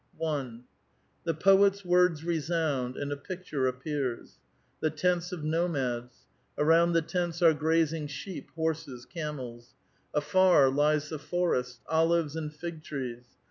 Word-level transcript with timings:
1. 0.17 0.63
The 1.25 1.33
poet's 1.35 1.85
words 1.85 2.23
resound, 2.23 2.97
and 2.97 3.11
a 3.11 3.15
picture 3.15 3.67
appears. 3.67 4.39
The 4.79 4.89
tents 4.89 5.31
of 5.31 5.43
nomads. 5.43 6.25
Around 6.57 6.93
the 6.93 7.03
tents 7.03 7.39
are 7.43 7.53
grazing 7.53 8.07
sheep, 8.07 8.49
horses, 8.55 9.05
camels. 9.05 9.75
Afar 10.11 10.71
lies 10.71 11.09
the 11.09 11.19
forest, 11.19 11.81
olives, 11.87 12.35
and 12.35 12.51
fig 12.51 12.81
trees. 12.81 13.27